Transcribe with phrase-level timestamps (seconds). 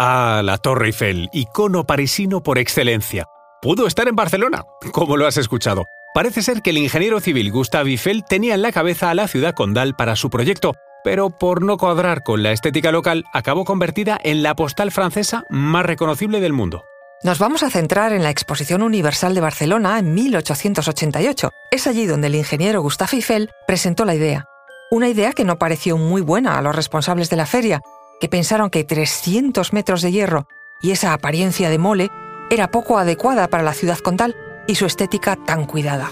[0.00, 3.26] Ah, la Torre Eiffel, icono parisino por excelencia.
[3.60, 5.86] Pudo estar en Barcelona, como lo has escuchado.
[6.14, 9.54] Parece ser que el ingeniero civil Gustave Eiffel tenía en la cabeza a la ciudad
[9.54, 14.44] condal para su proyecto, pero por no cuadrar con la estética local, acabó convertida en
[14.44, 16.84] la postal francesa más reconocible del mundo.
[17.24, 21.50] Nos vamos a centrar en la Exposición Universal de Barcelona en 1888.
[21.72, 24.46] Es allí donde el ingeniero Gustave Eiffel presentó la idea.
[24.92, 27.82] Una idea que no pareció muy buena a los responsables de la feria,
[28.20, 30.48] que pensaron que 300 metros de hierro
[30.80, 32.10] y esa apariencia de mole
[32.50, 34.36] era poco adecuada para la ciudad condal
[34.66, 36.10] y su estética tan cuidada.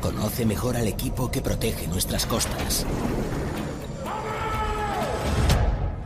[0.00, 2.86] Conoce mejor al equipo que protege nuestras costas.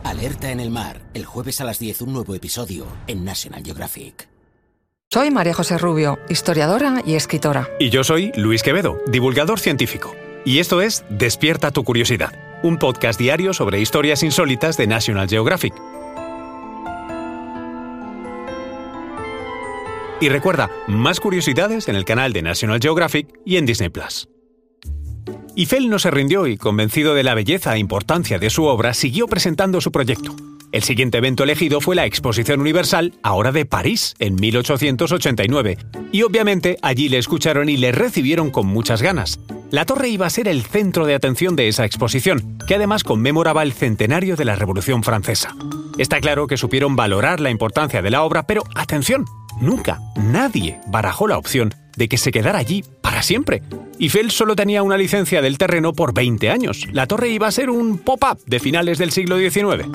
[0.03, 4.29] Alerta en el mar, el jueves a las 10 un nuevo episodio en National Geographic.
[5.09, 7.69] Soy María José Rubio, historiadora y escritora.
[7.79, 10.13] Y yo soy Luis Quevedo, divulgador científico.
[10.45, 12.31] Y esto es Despierta tu curiosidad,
[12.61, 15.73] un podcast diario sobre historias insólitas de National Geographic.
[20.21, 24.29] Y recuerda, más curiosidades en el canal de National Geographic y en Disney Plus.
[25.57, 29.27] Eiffel no se rindió y, convencido de la belleza e importancia de su obra, siguió
[29.27, 30.35] presentando su proyecto.
[30.71, 35.77] El siguiente evento elegido fue la Exposición Universal, ahora de París, en 1889,
[36.11, 39.39] y obviamente allí le escucharon y le recibieron con muchas ganas.
[39.75, 43.61] La torre iba a ser el centro de atención de esa exposición, que además conmemoraba
[43.61, 45.53] el centenario de la Revolución Francesa.
[45.97, 49.25] Está claro que supieron valorar la importancia de la obra, pero atención,
[49.59, 53.63] nunca nadie barajó la opción de que se quedara allí para siempre.
[53.99, 56.87] Eiffel solo tenía una licencia del terreno por 20 años.
[56.93, 59.89] La torre iba a ser un pop-up de finales del siglo XIX.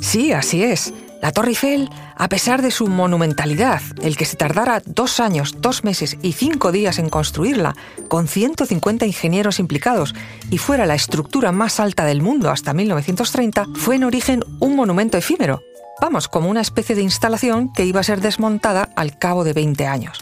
[0.00, 0.94] Sí, así es.
[1.24, 5.82] La Torre Eiffel, a pesar de su monumentalidad, el que se tardara dos años, dos
[5.82, 7.74] meses y cinco días en construirla,
[8.08, 10.14] con 150 ingenieros implicados,
[10.50, 15.16] y fuera la estructura más alta del mundo hasta 1930, fue en origen un monumento
[15.16, 15.62] efímero.
[15.98, 19.86] Vamos, como una especie de instalación que iba a ser desmontada al cabo de 20
[19.86, 20.18] años.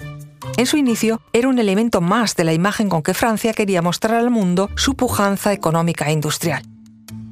[0.57, 4.19] En su inicio, era un elemento más de la imagen con que Francia quería mostrar
[4.19, 6.63] al mundo su pujanza económica e industrial.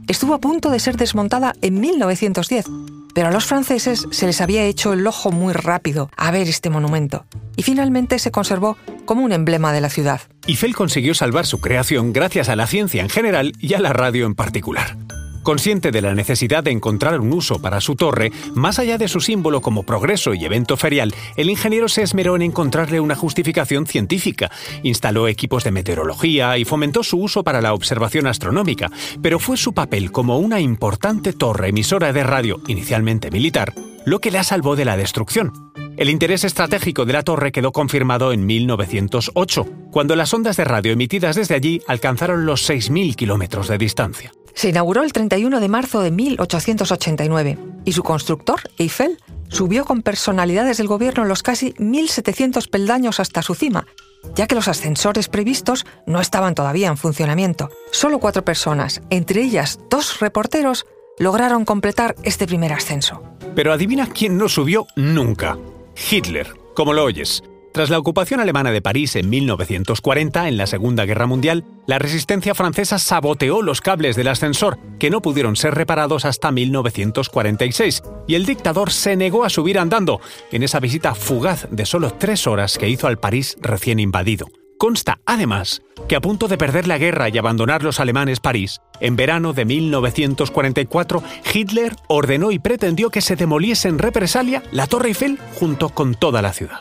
[0.08, 2.66] Estuvo a punto de ser desmontada en 1910,
[3.14, 6.70] pero a los franceses se les había hecho el ojo muy rápido a ver este
[6.70, 7.24] monumento,
[7.56, 10.20] y finalmente se conservó como un emblema de la ciudad.
[10.46, 14.26] Eiffel consiguió salvar su creación gracias a la ciencia en general y a la radio
[14.26, 14.96] en particular.
[15.42, 19.20] Consciente de la necesidad de encontrar un uso para su torre, más allá de su
[19.20, 24.50] símbolo como progreso y evento ferial, el ingeniero se esmeró en encontrarle una justificación científica.
[24.82, 28.90] Instaló equipos de meteorología y fomentó su uso para la observación astronómica,
[29.22, 33.72] pero fue su papel como una importante torre emisora de radio, inicialmente militar,
[34.04, 35.52] lo que la salvó de la destrucción.
[35.96, 40.92] El interés estratégico de la torre quedó confirmado en 1908, cuando las ondas de radio
[40.92, 44.32] emitidas desde allí alcanzaron los 6.000 kilómetros de distancia.
[44.60, 47.56] Se inauguró el 31 de marzo de 1889
[47.86, 49.16] y su constructor, Eiffel,
[49.48, 53.86] subió con personalidades del gobierno los casi 1.700 peldaños hasta su cima,
[54.34, 57.70] ya que los ascensores previstos no estaban todavía en funcionamiento.
[57.90, 60.84] Solo cuatro personas, entre ellas dos reporteros,
[61.18, 63.22] lograron completar este primer ascenso.
[63.54, 65.56] Pero adivina quién no subió nunca.
[66.10, 67.42] Hitler, como lo oyes.
[67.72, 72.52] Tras la ocupación alemana de París en 1940, en la Segunda Guerra Mundial, la resistencia
[72.54, 78.44] francesa saboteó los cables del ascensor, que no pudieron ser reparados hasta 1946, y el
[78.44, 80.20] dictador se negó a subir andando
[80.50, 84.48] en esa visita fugaz de solo tres horas que hizo al París recién invadido.
[84.76, 89.14] Consta, además, que a punto de perder la guerra y abandonar los alemanes París, en
[89.14, 91.22] verano de 1944,
[91.54, 96.42] Hitler ordenó y pretendió que se demoliese en represalia la Torre Eiffel junto con toda
[96.42, 96.80] la ciudad.